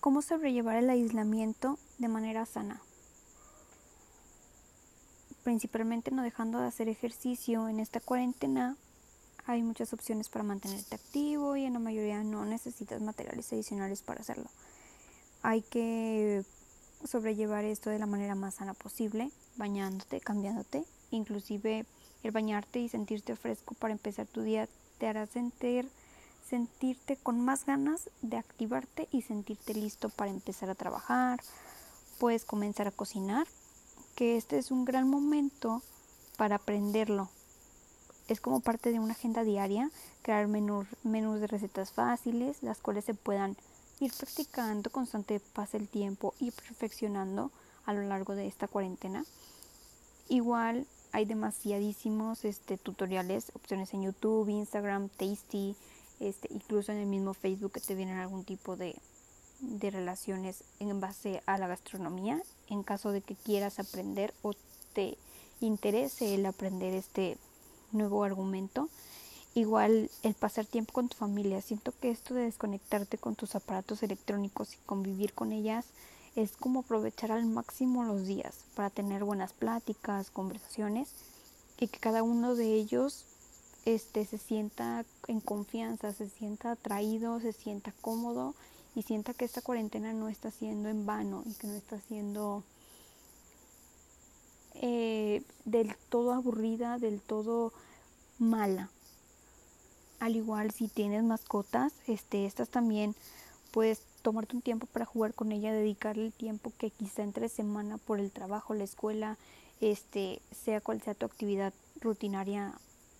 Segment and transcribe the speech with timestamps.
[0.00, 2.80] ¿Cómo sobrellevar el aislamiento de manera sana?
[5.44, 8.78] Principalmente no dejando de hacer ejercicio en esta cuarentena.
[9.44, 14.20] Hay muchas opciones para mantenerte activo y en la mayoría no necesitas materiales adicionales para
[14.20, 14.48] hacerlo.
[15.42, 16.46] Hay que
[17.04, 21.84] sobrellevar esto de la manera más sana posible, bañándote, cambiándote, inclusive
[22.22, 25.90] el bañarte y sentirte fresco para empezar tu día te hará sentir
[26.50, 31.40] sentirte con más ganas de activarte y sentirte listo para empezar a trabajar.
[32.18, 33.46] Puedes comenzar a cocinar,
[34.16, 35.80] que este es un gran momento
[36.36, 37.30] para aprenderlo.
[38.26, 39.90] Es como parte de una agenda diaria,
[40.22, 43.56] crear menús, menús de recetas fáciles, las cuales se puedan
[44.00, 47.52] ir practicando constante pasa el tiempo y perfeccionando
[47.86, 49.24] a lo largo de esta cuarentena.
[50.28, 55.76] Igual hay demasiadísimos este, tutoriales, opciones en YouTube, Instagram, Tasty,
[56.20, 58.94] este, incluso en el mismo Facebook te vienen algún tipo de,
[59.60, 64.52] de relaciones en base a la gastronomía, en caso de que quieras aprender o
[64.92, 65.18] te
[65.60, 67.38] interese el aprender este
[67.92, 68.88] nuevo argumento.
[69.54, 71.60] Igual el pasar tiempo con tu familia.
[71.60, 75.86] Siento que esto de desconectarte con tus aparatos electrónicos y convivir con ellas
[76.36, 81.12] es como aprovechar al máximo los días para tener buenas pláticas, conversaciones
[81.78, 83.24] y que cada uno de ellos
[83.84, 88.54] este, se sienta en confianza, se sienta atraído, se sienta cómodo
[88.94, 92.62] y sienta que esta cuarentena no está siendo en vano y que no está siendo
[94.74, 97.72] eh, del todo aburrida, del todo
[98.38, 98.90] mala.
[100.18, 103.14] Al igual si tienes mascotas, este, estas también
[103.70, 107.96] puedes tomarte un tiempo para jugar con ella, dedicarle el tiempo que quizá entre semana
[107.98, 109.38] por el trabajo, la escuela,
[109.80, 112.74] este, sea cual sea tu actividad rutinaria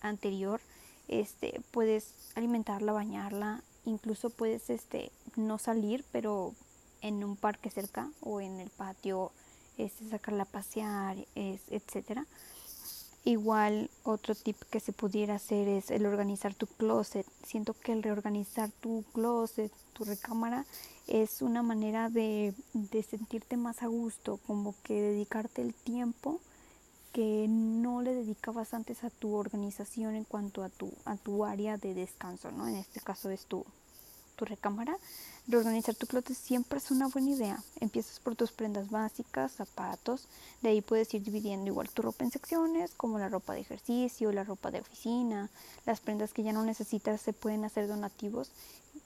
[0.00, 0.60] anterior,
[1.08, 6.54] este, puedes alimentarla, bañarla, incluso puedes este, no salir, pero
[7.00, 9.32] en un parque cerca o en el patio,
[9.78, 12.26] este, sacarla a pasear, es, etcétera.
[13.24, 17.26] Igual otro tip que se pudiera hacer es el organizar tu closet.
[17.44, 20.64] Siento que el reorganizar tu closet, tu recámara,
[21.08, 26.40] es una manera de, de sentirte más a gusto, como que dedicarte el tiempo
[27.16, 31.78] que no le dedicabas antes a tu organización en cuanto a tu, a tu área
[31.78, 32.68] de descanso, ¿no?
[32.68, 33.64] En este caso es tu,
[34.36, 34.98] tu recámara.
[35.48, 37.58] Reorganizar tu closet siempre es una buena idea.
[37.80, 40.28] Empiezas por tus prendas básicas, zapatos,
[40.60, 44.30] de ahí puedes ir dividiendo igual tu ropa en secciones, como la ropa de ejercicio,
[44.30, 45.48] la ropa de oficina,
[45.86, 48.50] las prendas que ya no necesitas se pueden hacer donativos.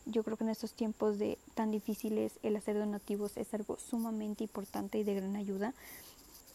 [0.04, 4.42] Yo creo que en estos tiempos de tan difíciles el hacer donativos es algo sumamente
[4.42, 5.75] importante y de gran ayuda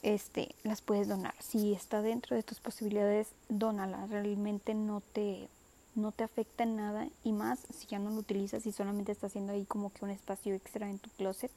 [0.05, 1.33] este, las puedes donar.
[1.39, 4.05] Si está dentro de tus posibilidades, dónala.
[4.05, 5.49] Realmente no te,
[5.95, 9.25] no te afecta en nada y más si ya no lo utilizas y solamente está
[9.25, 11.49] haciendo ahí como que un espacio extra en tu closet.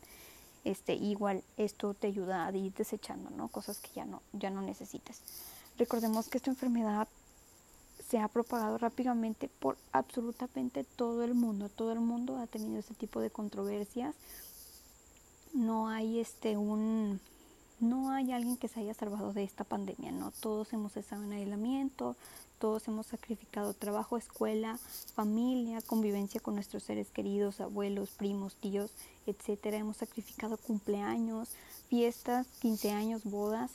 [0.64, 3.48] Este, igual esto te ayuda a ir desechando, ¿no?
[3.48, 5.20] Cosas que ya no, ya no necesites.
[5.76, 7.06] Recordemos que esta enfermedad
[8.08, 11.68] se ha propagado rápidamente por absolutamente todo el mundo.
[11.68, 14.14] Todo el mundo ha tenido este tipo de controversias.
[15.52, 17.20] No hay este un
[17.80, 20.32] no hay alguien que se haya salvado de esta pandemia, ¿no?
[20.40, 22.16] Todos hemos estado en aislamiento,
[22.58, 24.78] todos hemos sacrificado trabajo, escuela,
[25.14, 28.90] familia, convivencia con nuestros seres queridos, abuelos, primos, tíos,
[29.26, 29.78] etcétera.
[29.78, 31.50] Hemos sacrificado cumpleaños,
[31.88, 33.70] fiestas, 15 años, bodas,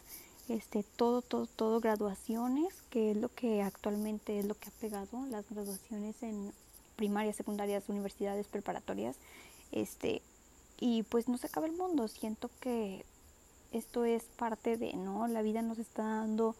[0.49, 5.25] este, todo, todo, todo, graduaciones, que es lo que actualmente es lo que ha pegado,
[5.27, 6.51] las graduaciones en
[6.97, 9.15] primarias, secundarias, universidades, preparatorias,
[9.71, 10.21] este,
[10.79, 12.09] y pues no se acaba el mundo.
[12.09, 13.05] Siento que
[13.73, 15.27] esto es parte de, ¿no?
[15.27, 16.55] La vida nos está dando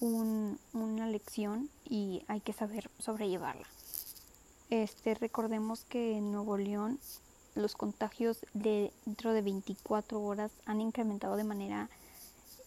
[0.00, 3.66] una lección y hay que saber sobrellevarla.
[4.70, 7.00] Este, recordemos que en Nuevo León
[7.54, 11.90] los contagios de, dentro de 24 horas han incrementado de manera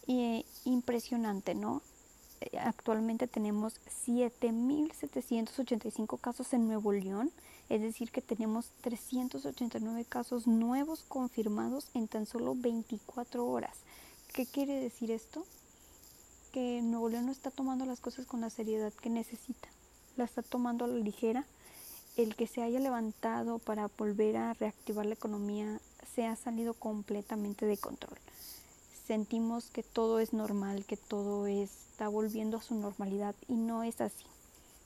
[0.08, 1.80] eh, impresionante, ¿no?
[2.58, 7.30] Actualmente tenemos 7.785 casos en Nuevo León
[7.72, 13.78] es decir, que tenemos 389 casos nuevos confirmados en tan solo 24 horas.
[14.34, 15.46] ¿Qué quiere decir esto?
[16.52, 19.70] Que Nuevo León no está tomando las cosas con la seriedad que necesita,
[20.18, 21.46] la está tomando a la ligera.
[22.18, 25.80] El que se haya levantado para volver a reactivar la economía
[26.14, 28.18] se ha salido completamente de control.
[29.06, 34.02] Sentimos que todo es normal, que todo está volviendo a su normalidad y no es
[34.02, 34.26] así.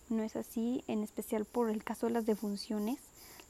[0.08, 2.99] No es así, en especial por el caso de las defunciones.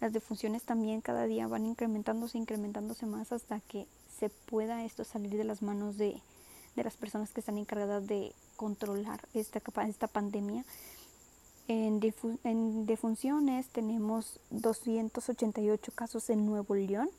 [0.00, 3.86] Las defunciones también cada día van incrementándose, incrementándose más hasta que
[4.18, 6.20] se pueda esto salir de las manos de,
[6.74, 10.64] de las personas que están encargadas de controlar esta, esta pandemia.
[11.68, 12.00] En,
[12.44, 17.10] en defunciones tenemos 288 casos en Nuevo León,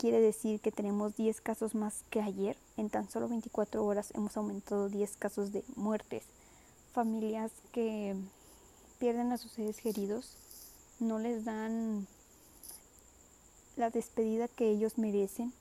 [0.00, 2.56] quiere decir que tenemos 10 casos más que ayer.
[2.78, 6.24] En tan solo 24 horas hemos aumentado 10 casos de muertes.
[6.94, 8.16] Familias que
[9.00, 10.36] pierden a sus seres queridos,
[11.00, 12.06] no les dan
[13.76, 15.52] la despedida que ellos merecen,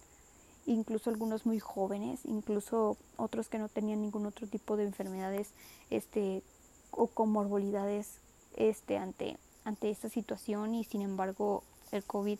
[0.65, 5.53] incluso algunos muy jóvenes, incluso otros que no tenían ningún otro tipo de enfermedades
[5.89, 6.43] este,
[6.91, 8.19] o comorbilidades
[8.57, 12.37] este, ante, ante esta situación y sin embargo el COVID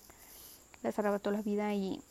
[0.84, 2.02] les arrebató la vida y,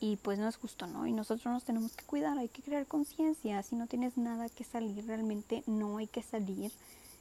[0.00, 1.06] y pues no es justo, ¿no?
[1.06, 4.64] Y nosotros nos tenemos que cuidar, hay que crear conciencia, si no tienes nada que
[4.64, 6.72] salir, realmente no hay que salir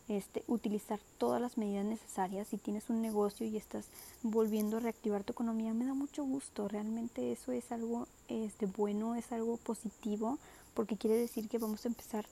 [0.09, 2.47] este, utilizar todas las medidas necesarias.
[2.47, 3.85] Si tienes un negocio y estás
[4.23, 6.67] volviendo a reactivar tu economía, me da mucho gusto.
[6.67, 10.39] Realmente eso es algo este, bueno, es algo positivo,
[10.73, 12.25] porque quiere decir que vamos a empezar,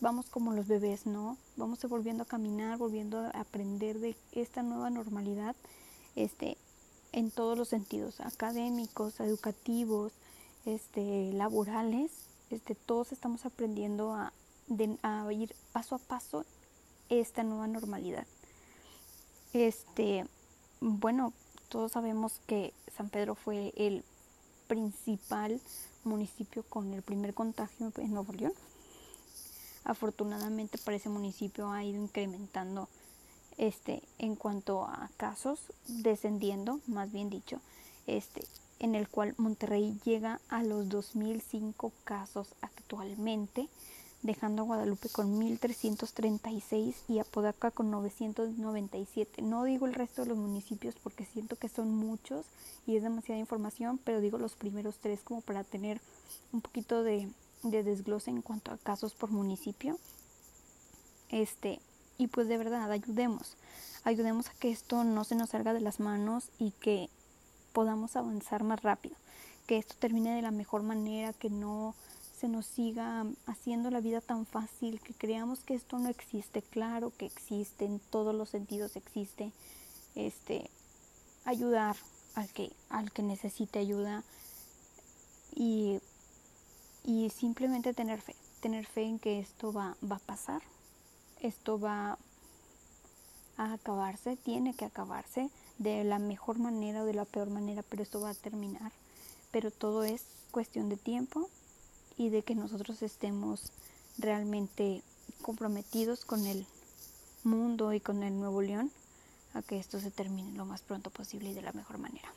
[0.00, 1.36] vamos como los bebés, ¿no?
[1.56, 5.54] Vamos a volviendo a caminar, volviendo a aprender de esta nueva normalidad,
[6.16, 6.56] este,
[7.12, 10.12] en todos los sentidos, académicos, educativos,
[10.64, 12.10] este, laborales,
[12.48, 14.32] este, todos estamos aprendiendo a,
[15.02, 16.46] a ir paso a paso
[17.20, 18.26] esta nueva normalidad.
[19.52, 20.26] Este,
[20.80, 21.32] bueno,
[21.68, 24.04] todos sabemos que San Pedro fue el
[24.66, 25.60] principal
[26.04, 28.52] municipio con el primer contagio en Nuevo León.
[29.84, 32.88] Afortunadamente para ese municipio ha ido incrementando
[33.58, 37.60] este en cuanto a casos, descendiendo, más bien dicho,
[38.06, 38.46] este
[38.78, 43.68] en el cual Monterrey llega a los 2005 casos actualmente
[44.22, 49.42] dejando a Guadalupe con 1336 y Apodaca con 997.
[49.42, 52.46] No digo el resto de los municipios porque siento que son muchos
[52.86, 56.00] y es demasiada información, pero digo los primeros tres como para tener
[56.52, 57.28] un poquito de,
[57.62, 59.98] de desglose en cuanto a casos por municipio.
[61.28, 61.80] Este,
[62.18, 63.56] y pues de verdad, ayudemos.
[64.04, 67.08] Ayudemos a que esto no se nos salga de las manos y que
[67.72, 69.16] podamos avanzar más rápido.
[69.66, 71.94] Que esto termine de la mejor manera, que no
[72.42, 77.12] se nos siga haciendo la vida tan fácil, que creamos que esto no existe, claro
[77.16, 79.52] que existe, en todos los sentidos existe,
[80.16, 80.68] este,
[81.44, 81.94] ayudar
[82.34, 84.24] al que, al que necesite ayuda
[85.54, 86.00] y,
[87.04, 90.62] y simplemente tener fe, tener fe en que esto va, va a pasar,
[91.42, 92.18] esto va
[93.56, 95.48] a acabarse, tiene que acabarse
[95.78, 98.90] de la mejor manera o de la peor manera, pero esto va a terminar.
[99.52, 101.48] Pero todo es cuestión de tiempo
[102.16, 103.72] y de que nosotros estemos
[104.18, 105.02] realmente
[105.42, 106.66] comprometidos con el
[107.44, 108.90] mundo y con el Nuevo León
[109.54, 112.32] a que esto se termine lo más pronto posible y de la mejor manera.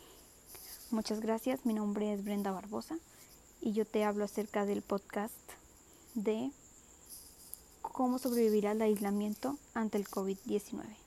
[0.92, 2.98] Muchas gracias, mi nombre es Brenda Barbosa
[3.62, 5.34] y yo te hablo acerca del podcast
[6.14, 6.52] de
[7.82, 11.05] cómo sobrevivir al aislamiento ante el COVID-19.